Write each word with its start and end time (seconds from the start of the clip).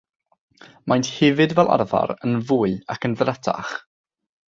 Maent 0.91 1.11
hefyd 1.17 1.53
fel 1.59 1.71
arfer 1.75 2.17
yn 2.29 2.35
fwy 2.53 2.75
ac 2.95 3.09
yn 3.11 3.19
ddrutach. 3.21 3.79